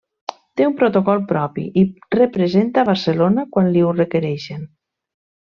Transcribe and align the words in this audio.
Té 0.59 0.63
un 0.69 0.71
protocol 0.79 1.21
propi 1.31 1.65
i 1.83 1.83
representa 2.17 2.87
Barcelona 2.91 3.47
quan 3.55 3.73
li 3.77 3.85
ho 3.91 3.95
requereixen. 4.03 4.69